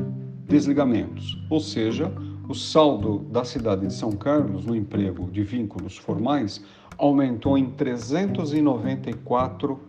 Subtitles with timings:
[0.47, 2.09] desligamentos, ou seja,
[2.52, 6.61] o saldo da cidade de São Carlos no emprego de vínculos formais
[6.97, 9.80] aumentou em 394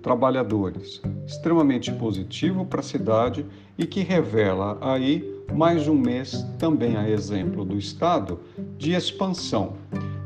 [0.00, 3.44] trabalhadores, extremamente positivo para a cidade
[3.76, 8.38] e que revela aí mais um mês, também a exemplo do Estado,
[8.78, 9.72] de expansão.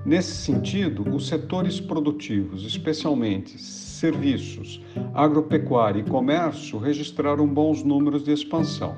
[0.04, 8.94] Nesse sentido, os setores produtivos, especialmente serviços, agropecuária e comércio, registraram bons números de expansão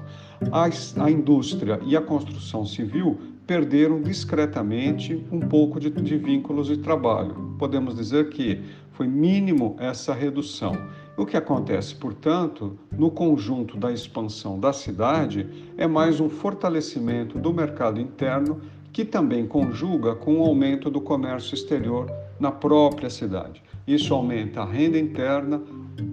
[0.51, 0.69] a,
[1.05, 7.55] a indústria e a construção civil perderam discretamente um pouco de, de vínculos de trabalho.
[7.59, 8.61] Podemos dizer que
[8.93, 10.73] foi mínimo essa redução.
[11.17, 17.53] O que acontece, portanto, no conjunto da expansão da cidade é mais um fortalecimento do
[17.53, 18.61] mercado interno
[18.93, 23.63] que também conjuga com o aumento do comércio exterior na própria cidade.
[23.87, 25.61] Isso aumenta a renda interna,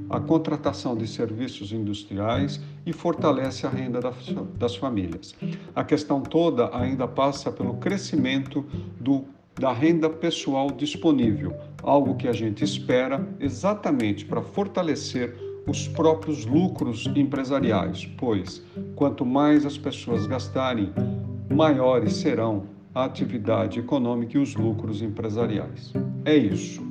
[0.09, 3.99] a contratação de serviços industriais e fortalece a renda
[4.57, 5.35] das famílias.
[5.75, 8.65] A questão toda ainda passa pelo crescimento
[8.99, 9.25] do,
[9.55, 11.53] da renda pessoal disponível,
[11.83, 15.35] algo que a gente espera exatamente para fortalecer
[15.67, 18.63] os próprios lucros empresariais, pois
[18.95, 20.91] quanto mais as pessoas gastarem,
[21.53, 22.63] maiores serão
[22.93, 25.93] a atividade econômica e os lucros empresariais.
[26.25, 26.88] É isso.